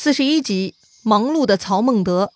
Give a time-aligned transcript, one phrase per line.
[0.00, 2.30] 四十一集，忙碌的曹孟德。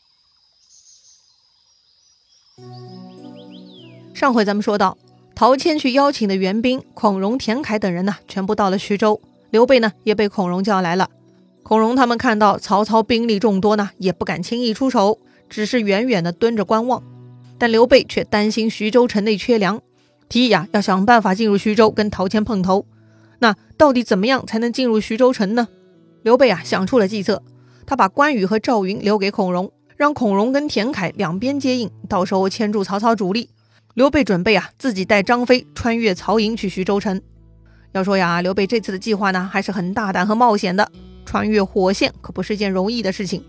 [4.13, 4.99] 上回咱们说到，
[5.37, 9.21] 陶谦去邀请的援兵孔融、田凯等人呢，全部到了徐州。
[9.51, 11.09] 刘备呢，也被孔融叫来了。
[11.63, 17.01] 孔融他们看到曹操兵力众多呢，也不敢轻易出手，只是远远的蹲着观望。
[17.59, 19.81] 但刘备却担心徐州城内缺粮，
[20.29, 22.85] 提议啊，要想办法进入徐州跟陶谦碰头。
[23.39, 25.69] 那到底怎么样才能进入徐州城呢？
[26.25, 27.41] 刘备啊，想出了计策。
[27.93, 33.51] 他把关羽和赵云留给孔融，让孔融跟田凯两边接应，到时候牵住曹操主力。
[33.93, 37.21] 刘备准备啊，自己带张飞穿越曹营去徐州城。
[37.93, 40.91] 要说呀，刘备这次的计划呢，还是很大胆和冒险的。
[41.27, 43.45] 穿越火线可不是件容易的事情。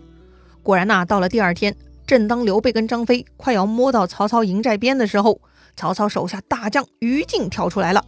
[0.62, 1.74] 果然呐，到了第二天，
[2.06, 5.40] 正当刘备跟张飞快要摸到曹操营寨边的时候，
[5.74, 8.04] 曹操手下大将于禁跳出来了。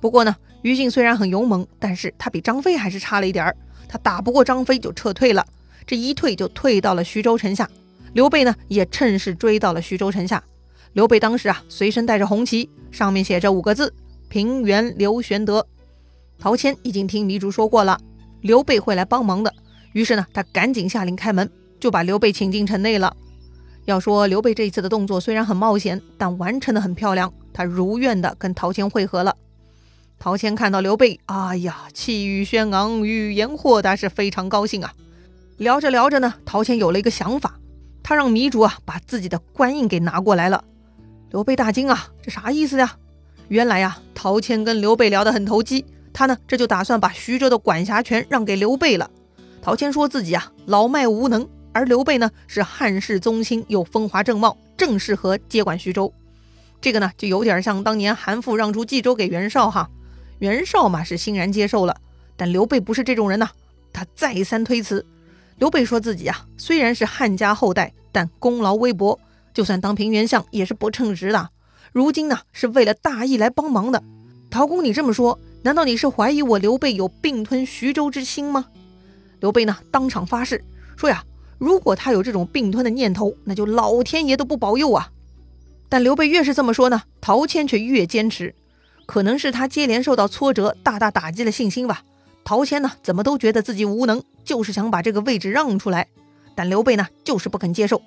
[0.00, 3.54] 不过呢，于禁虽然很勇猛，但是他比张飞还是差了一点儿。
[3.86, 5.44] 他打不过张飞就撤退了。
[5.86, 7.70] 这一退就退到了徐州城下，
[8.12, 10.42] 刘备呢也趁势追到了徐州城下。
[10.94, 13.94] 刘备当时啊随身带着红旗，上面写着五个字：
[14.28, 15.66] 平原刘玄德。
[16.38, 18.00] 陶谦已经听糜竺说过了，
[18.40, 19.54] 刘备会来帮忙的，
[19.92, 23.16] 于是呢他赶紧下令开门，就把刘备请进城内了。
[23.84, 29.36] 要说刘备这一次的动作虽然很冒险，但完成的很漂亮，他如愿的跟陶谦会合了。
[30.18, 34.92] 陶谦看到刘备，哎呀，气宇轩昂，语言豁达，是非常高兴啊。
[35.58, 37.58] 聊着聊着呢，陶谦有了一个想法，
[38.02, 40.62] 他让糜竺啊把自己的官印给拿过来了。
[41.30, 42.96] 刘备大惊啊，这啥意思呀？
[43.48, 49.10] 原来呀，陶谦跟刘备聊得很投机，他呢这就打算把徐州的管辖权让给刘备了。
[49.62, 56.12] 陶谦说自己啊老迈无能，而刘备呢是汉室宗亲，又风华正茂，正适合接管徐州。
[56.82, 59.88] 这个呢就有点像当年韩馥让出冀州给袁绍哈，
[60.38, 61.96] 袁绍嘛是欣然接受了，
[62.36, 63.48] 但刘备不是这种人呐，
[63.90, 65.04] 他再三推辞。
[65.58, 69.18] 刘备说自己啊，虽然是汉家后代，但功劳微薄，
[69.54, 71.50] 就算当平原相也是不称职的。
[71.92, 74.02] 如今呢，是为了大义来帮忙的。
[74.50, 78.66] 陶公，你这么说，难道你是怀疑我刘备有并吞徐州之心吗？
[79.40, 80.62] 刘备呢，当场发誓
[80.96, 81.24] 说呀，
[81.58, 85.10] 如果他有这种并吞的念头，那就老天爷都不保佑啊！
[85.88, 88.54] 但刘备越是这么说呢，陶谦却越坚持，
[89.06, 92.02] 可能是他接连受到挫折，大大打击了信心吧。
[92.46, 96.06] 陶谦呢，怎么都觉得自己无能，就是想把这个位置让出来。
[96.54, 98.00] 但刘备呢，就是不肯接受。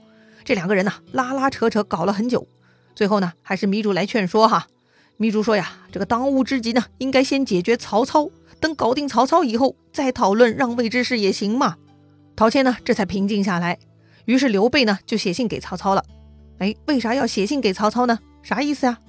[0.45, 2.47] 这两个人呢，拉拉扯扯搞了很久，
[2.95, 4.67] 最后呢，还是糜竺来劝说哈。
[5.17, 8.29] 糜竺说呀，这个当务之急呢，应该先解决曹操，
[8.61, 11.75] 等搞定曹操以后，再讨论让位之事也行嘛。
[12.37, 13.77] 陶谦呢，这才平静下来。
[14.23, 16.05] 于是刘备呢，就写信给曹操了。
[16.59, 18.17] 哎，为啥要写信给曹操呢？
[18.41, 18.99] 啥意思呀？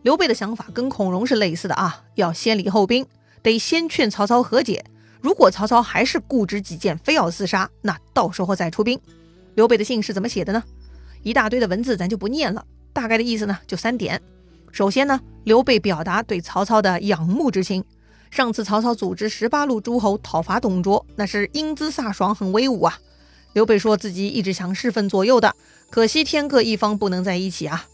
[0.00, 3.04] 刘备的想法跟孔融是类似的啊，要先礼后兵。
[3.42, 4.84] 得先劝曹操和解，
[5.20, 9.00] 如果曹操还是固执己见，非要自杀，那到时候再出兵。
[9.54, 10.62] 刘备的信是怎么写的呢？
[11.22, 12.64] 一大堆的文字，咱就不念了。
[12.92, 14.20] 大概的意思呢，就三点。
[14.72, 17.84] 首先呢，刘备表达对曹操的仰慕之情。
[18.30, 22.98] 上次曹操组织十八路诸侯讨伐董卓，那是英姿飒爽，很威武啊。
[23.52, 25.54] 刘备说自己一直想侍奉左右的，
[25.90, 27.86] 可惜天各一方，不能在一起啊。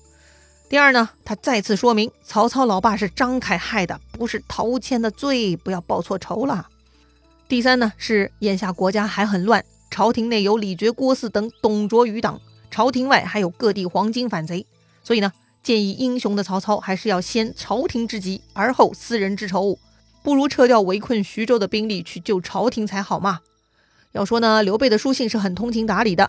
[0.69, 6.67] 第二呢，他再次说明曹操老爸是张凯害的，不是陶谦的罪，不要报错仇了。
[7.47, 14.67] 第三呢，是眼下国家还很乱，朝廷内有李傕、郭汜等董卓余党，朝廷外还有各地黄巾反贼，
[15.05, 15.33] 所以呢，
[15.63, 19.79] 建议英雄的曹操还是要先朝廷之急，而后私人之仇，
[20.25, 23.39] 不如撤掉围困徐州的兵力去救朝廷才好嘛。
[24.11, 26.29] 要说呢，刘备的书信是很通情达理的，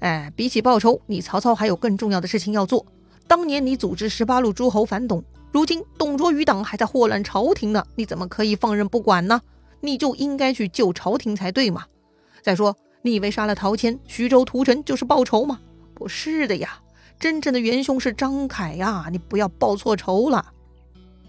[0.00, 2.84] 哎，比起报仇，你曹操还有更重要的事情要做。
[3.28, 5.22] 当年你组织十八路诸侯反董，
[5.52, 9.40] 如今董卓余党还在祸乱朝廷呢，你怎么可以放任不管呢？
[9.80, 11.84] 你就应该去救朝廷才对嘛！
[12.42, 15.60] 再说，你以为杀了陶谦，徐州屠城就是报仇吗？
[15.94, 16.80] 不是的呀，
[17.20, 19.06] 真正的元凶是张凯呀！
[19.12, 20.52] 你不要报错仇了。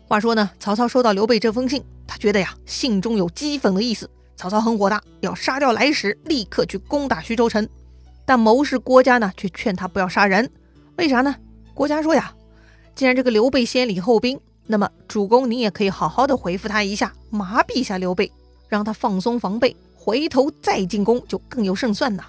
[0.07, 4.09] 话说呢，曹操收到刘备这封信，他觉得呀，信中有讥讽的意思。
[4.37, 7.67] 曹操很火大，要杀掉来使，立刻去攻打徐州城。
[8.25, 10.49] 但谋士郭嘉呢，却劝他不要杀人，
[10.97, 11.35] 为啥呢？
[11.79, 12.33] 郭嘉说呀，
[12.93, 14.37] 既然这个刘备先礼后兵，
[14.67, 18.29] 那么主公你也可以好好的回复他一下，麻痹一下刘备，
[18.67, 22.25] 让他放松防备，回头再进攻就更有胜算呐。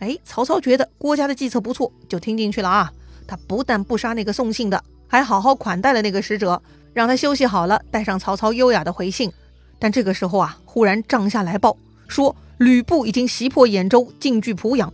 [0.00, 2.92] 哎，曹操觉得郭嘉的计策不错，就听进去了啊。
[3.24, 6.60] 他不但不杀那个送信的，还好好款待了那个使者，
[6.92, 9.32] 让他休息好了，带上曹操优雅的回信。
[9.78, 11.76] 但这个时候啊，忽然帐下来报
[12.08, 14.92] 说，吕布已经袭破兖州，进据濮阳。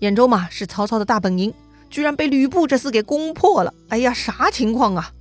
[0.00, 1.50] 兖州嘛，是曹操的大本营。
[1.94, 3.72] 居然被吕布这厮给攻破了！
[3.88, 5.12] 哎呀，啥情况啊？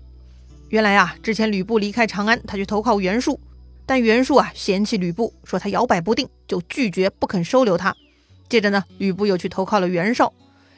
[0.69, 3.39] 原来啊，之前吕布离开长安，他去投靠袁术，
[3.85, 7.95] 但袁术啊嫌弃吕布，说他摇摆不定，就拒绝不肯收留他。
[8.49, 10.33] 接着呢，吕布又去投靠了袁绍，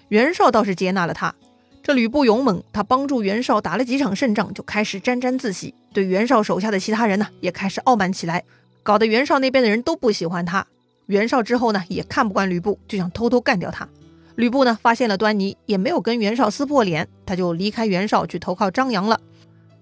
[0.10, 1.34] 袁绍倒是接纳了他。
[1.82, 8.44] 这吕布勇猛，他帮助袁绍打了几场胜仗，就开始沾沾自喜，对袁绍手下的其他人呢也开始傲慢起来，
[8.84, 10.68] 搞得袁绍那边的人都不喜欢他。
[11.06, 13.88] 袁绍之后呢也看不惯吕布，就想偷偷干掉他。
[14.36, 19.20] 吕布呢发现了端倪，也没有跟袁绍撕破脸，他就离开袁绍去投靠张扬了。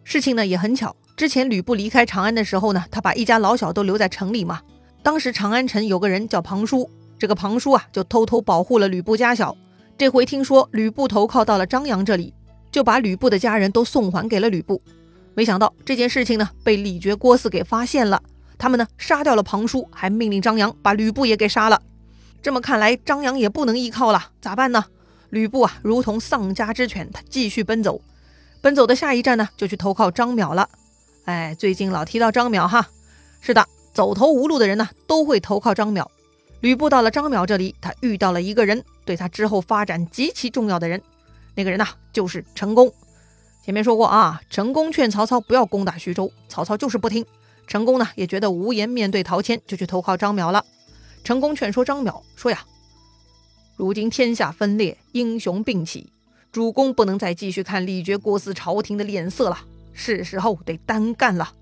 [0.04, 0.96] 事情呢也很巧。
[1.16, 4.62] 之前吕布离开长安的时候呢，他把一家老小都留在城里嘛。
[5.02, 9.56] 当时长安城有个人叫庞叔，这个庞叔啊就偷偷保护了吕布家小。
[9.98, 12.34] 这回听说吕布投靠到了张扬这里，
[12.72, 14.82] 就把吕布的家人都送还给了吕布。
[15.36, 18.22] 没想到这件事情呢被李傕郭汜给发现了，
[18.58, 21.82] 他们呢杀掉了庞叔，还命令张扬把吕布也给杀了。
[22.44, 24.84] 这么看来，张扬也不能依靠了，咋办呢？
[25.30, 28.02] 吕布啊如同丧家之犬，他继续奔走。
[28.62, 30.68] 奔走的下一站呢就去投靠张邈了。
[31.24, 32.86] 哎，最近老提到张邈哈，
[33.40, 36.06] 是的，走投无路的人呢，都会投靠张邈。
[36.60, 41.02] 吕布到了张邈这里，他遇到了一个人，对他之后发展极其重要的人。
[41.56, 42.92] 那个人呢，就是陈宫。
[43.64, 47.26] 前面说过啊，陈宫劝曹操不要攻打徐州，曹操就是不听。
[47.68, 50.66] 陈宫呢，也觉得无颜面对陶谦，就去投靠张邈了。
[51.24, 52.66] 成功劝说张邈说呀
[53.78, 56.12] ：“如今天下分裂，英雄并起，
[56.52, 59.58] 主公不能再继续看李傕郭汜朝廷的脸色了。”
[59.96, 61.54] 是时候得单干了。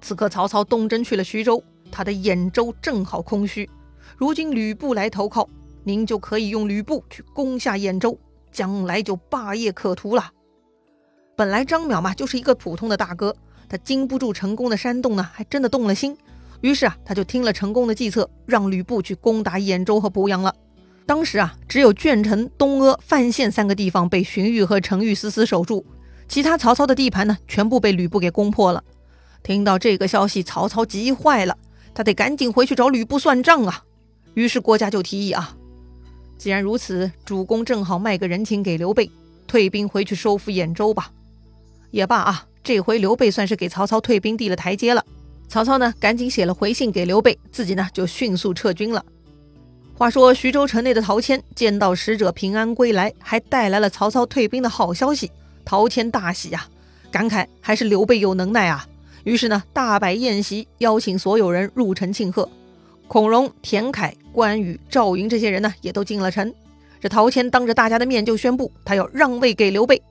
[0.00, 1.60] 此刻曹操东征去了徐州，
[1.90, 3.68] 他的兖州正好空虚。
[4.16, 5.48] 如今吕布来投靠，
[5.82, 8.16] 您就可以用吕布去攻下兖州，
[8.52, 10.30] 将来就霸业可图了。
[11.34, 13.34] 本来张邈嘛就是一个普通的大哥，
[13.68, 16.16] 他经不住成功的煽动呢，还真的动了心。
[16.64, 20.54] 于是啊，他就听了成功的计策，让吕布去攻打兖州和濮阳了。
[21.04, 25.84] 当时啊，只有鄄城、东阿、范县三个地方被荀彧和程昱死死守住。
[26.26, 28.82] 其他曹操的地盘呢，全部被吕布给攻破了。
[29.42, 31.54] 听到这个消息，曹操急坏了，
[31.92, 33.84] 他得赶紧回去找吕布算账啊。
[34.32, 35.54] 于是郭嘉就提议啊，
[36.38, 39.10] 既然如此，主公正好卖个人情给刘备，
[39.46, 41.12] 退兵回去收复兖州吧。
[41.90, 45.04] 也罢啊，这回刘备算是给曹操退兵递了台阶了。
[45.54, 49.04] 曹操呢，赶紧写了回信给刘备，自己呢就迅速撤军了。
[49.96, 55.30] 话说徐州城内的陶谦见到使者平安归来，还带来了曹操退兵的好消息。
[55.64, 56.66] 陶谦大喜呀，
[57.12, 58.84] 感慨还是刘备有能耐啊。
[59.22, 62.50] 于是呢，大摆宴席，邀请所有人入城庆贺。
[63.06, 66.52] 孔融、田楷、关羽、赵云这些人呢，也都进了城。
[67.00, 70.02] 这陶谦当着大家的面就宣布，他要让位给刘备。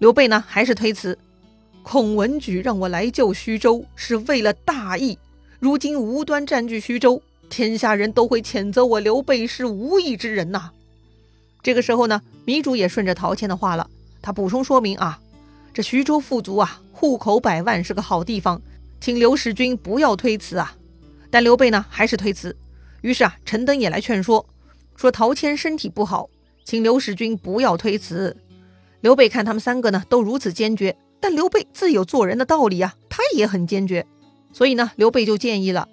[0.00, 1.16] 刘备呢，还是推辞。
[1.82, 5.18] 孔文举让我来救徐州，是为了大义。
[5.58, 10.70] 如今无端占据徐州，天下人都会谴责我刘备是无义之人呐。
[11.62, 13.88] 这个时候呢，糜竺也顺着陶谦的话了。
[14.20, 15.20] 他补充说明啊，
[15.74, 18.62] 这徐州富足啊，户口百万，是个好地方，
[19.00, 20.76] 请刘使君不要推辞啊。
[21.30, 22.56] 但刘备呢，还是推辞。
[23.00, 24.46] 于是啊，陈登也来劝说，
[24.96, 26.30] 说陶谦身体不好，
[26.64, 28.36] 请刘使君不要推辞。
[29.00, 34.04] 刘备看他们三个呢，都如此坚决，但刘备自有做人的道理啊，他也很坚决。
[34.52, 35.88] 所以呢，刘备就建议了：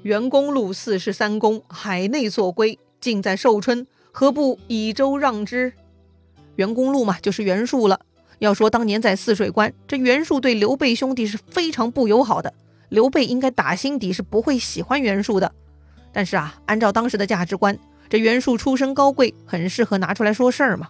[0.00, 5.74] 袁公路四十三公，海内所归，尽在寿春，何不以州让之？
[6.56, 8.00] 袁公路嘛，就是袁术了。
[8.38, 12.54] 要说当年在泗水关，这袁术对刘备兄弟是非常不友好的。
[12.88, 15.52] 刘备应该打心底是不会喜欢袁术的。
[16.14, 17.78] 但是啊，按照当时的价值观，
[18.08, 20.88] 这袁术出身高贵，很适合拿出来说事儿嘛。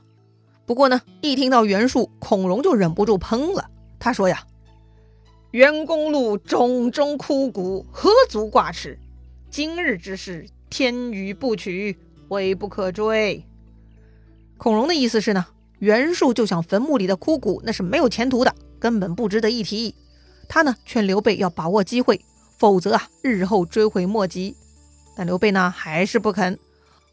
[0.68, 3.70] 不过呢，一听到袁术，孔融就忍不住喷了。
[3.98, 4.44] 他说呀
[5.50, 8.98] ：“袁公路冢中枯骨，何足挂齿？
[9.50, 11.96] 今日之事，天与不取，
[12.28, 13.42] 微不可追。”
[14.58, 15.46] 孔融的意思是呢。
[15.78, 19.94] 袁术就像坟墓里的枯骨，那是没有前途的，根本不值得一提。
[20.48, 22.20] 他呢劝刘备要把握机会，
[22.58, 24.54] 否则啊日后追悔莫及。
[25.16, 26.58] 但刘备呢还是不肯。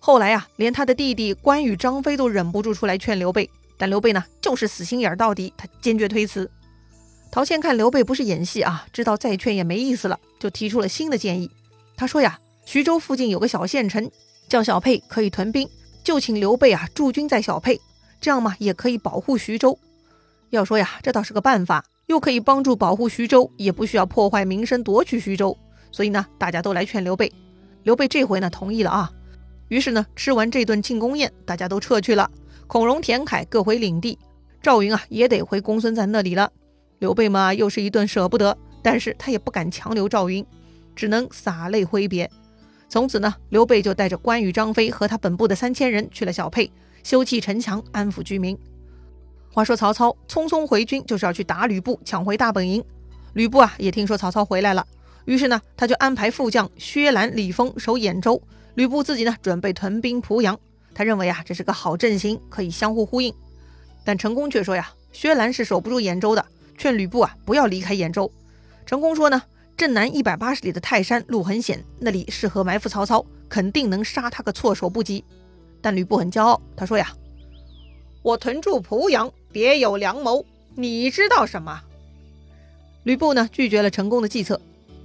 [0.05, 6.47] 后来呀，连他的弟弟关羽、张飞都忍不住出来劝刘备，但刘备呢就是死心眼到底，他坚决推辞。
[7.31, 11.50] 陶谦看刘备不是演戏啊，知道再劝也没意思了，就提出了新的建议。
[11.97, 14.07] 他说呀，徐州附近有个小县城
[14.47, 15.67] 叫小沛，可以屯兵，
[16.03, 17.81] 就请刘备啊驻军在小沛。
[18.21, 19.75] 这样嘛，也可以保护徐州。
[20.51, 25.57] 要说呀，这倒是个办法，又可以帮助保护徐州，也不需要破坏名声，夺取徐州。
[25.91, 27.33] 所以呢，大家都来劝刘备。
[27.81, 29.12] 刘备这回呢，同意了啊。
[29.67, 32.29] 于是呢，吃完这顿庆功宴，大家都撤去了。
[32.67, 34.17] 孔融、田楷各回领地，
[34.62, 36.51] 赵云啊，也得回公孙瓒那里了。
[37.00, 40.45] 刘备嘛，又是一顿舍不得，但是他也不敢强留赵云，
[40.95, 42.29] 只能洒泪挥别。
[42.88, 46.72] 从此呢，刘备就带着关羽、张飞和他本部的三千人去了小沛。
[47.03, 48.57] 修葺城墙，安抚居民。
[49.51, 52.84] 话说曹操匆匆回军，就是要去打吕布，抢回大本营。
[53.34, 54.84] 吕布啊，也听说曹操回来了，
[55.25, 58.41] 于是呢，他就安排副将薛兰、李丰守兖州，
[58.75, 60.60] 吕布自己呢准备屯兵濮阳。
[60.94, 63.34] 他认为啊，这是个好阵型，可以相互呼应。
[64.05, 66.46] 但陈宫却说呀，薛兰是守不住兖州的，
[66.77, 68.32] 劝吕布啊不要离开兖州。
[68.86, 69.41] 陈宫说呢，
[69.75, 75.24] 镇南一百八十里的泰山路很险，那里适合埋伏曹操，肯定能杀他个措手不及。
[75.82, 77.13] 但吕布很骄傲，他说呀，
[78.22, 81.82] 我屯驻濮阳，别有良谋，你知道什么？
[83.03, 84.60] 吕布呢拒绝了陈宫的计策。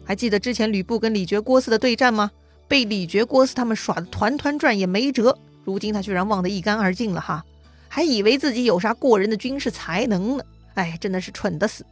[0.04, 2.30] 还记得之前吕布跟李傕郭汜的对战吗？
[2.70, 7.44] 被李傕郭汜他们耍的团团转也没辙，如今他居然忘得一干二净了哈，
[7.88, 11.84] 还以为自己有啥过人的军事才能呢，哎，真的是蠢的死。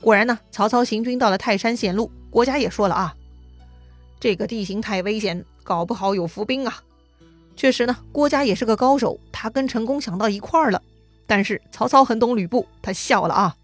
[0.00, 3.14] 果然呢，曹操行军到了泰山险路，郭嘉也说了啊，
[4.18, 6.82] 这个地形太危险，搞不好有伏兵啊。
[7.54, 10.82] 确实呢，郭嘉也是个高手，他跟陈宫想到一块儿了。
[11.24, 13.56] 但是曹操很懂吕布，他笑了啊，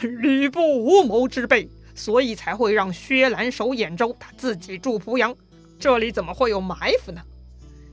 [0.00, 1.70] 吕布无谋之辈。
[1.98, 5.34] 所以才会让薛兰守兖州，他自己住濮阳，
[5.78, 7.20] 这里怎么会有埋伏呢？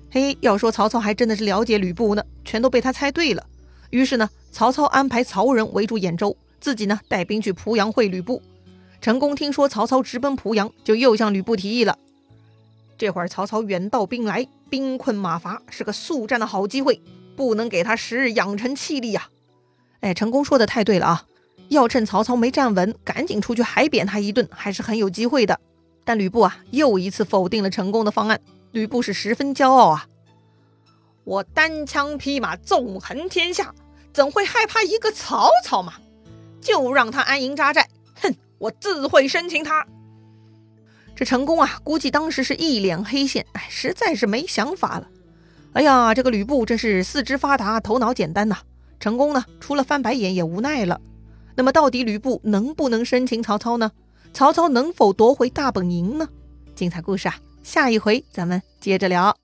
[0.09, 3.45] 嘿，要说曹操还真的是了解吕布呢，全都被他猜对了。
[3.89, 8.41] 于是呢，曹操安排曹仁围住兖州，自己呢带兵去濮阳会吕布。
[9.01, 11.97] 陈宫听说曹操直奔濮阳，就又向吕布提议了。
[12.97, 17.01] 这会儿曹操远道兵来，兵困马乏，是个速战的好机会，
[17.35, 19.27] 不能给他时日养成气力呀。
[19.99, 21.25] 哎，陈宫说的太对了啊。
[21.69, 25.59] 要趁曹操没站稳，赶紧出去海扁他一顿，还是很有机会的。
[26.05, 28.39] 但吕布啊，又一次否定了成功的方案。
[28.71, 30.07] 吕布是十分骄傲啊，
[31.23, 33.73] 我单枪匹马纵横天下，
[34.11, 35.93] 怎会害怕一个曹操嘛？
[36.59, 39.85] 就让他安营扎寨，哼，我自会生擒他。
[41.15, 45.07] 这成功啊，估计当时是一脸黑线，哎，实在是没想法了。
[45.73, 48.57] 哎呀，这个吕布真是四肢发达，头脑简单呐。
[48.99, 50.99] 成功呢，除了翻白眼也无奈了。
[51.55, 53.91] 那么，到底吕布能不能生擒曹操呢？
[54.33, 56.27] 曹操能否夺回大本营呢？
[56.75, 59.42] 精彩故事啊，下一回咱们接着聊。